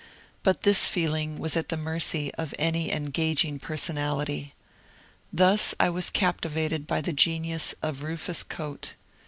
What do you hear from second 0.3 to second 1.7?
But this feeling was at